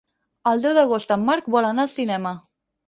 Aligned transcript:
El 0.51 0.63
deu 0.63 0.73
d'agost 0.79 1.15
en 1.17 1.29
Marc 1.29 1.53
vol 1.59 1.71
anar 1.71 1.87
al 1.89 1.95
cinema. 2.01 2.37